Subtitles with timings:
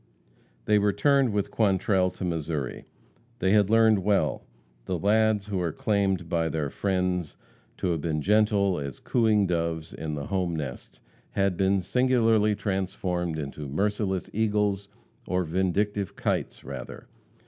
[0.65, 2.85] They returned with Quantrell to Missouri.
[3.37, 4.43] They had learned well.
[4.85, 7.37] The lads who are claimed by their friends
[7.77, 11.01] to have been gentle as cooing doves in the home nest
[11.33, 14.87] had been singularly transformed into merciless eagles,
[15.27, 17.05] or vindictive kites, rather.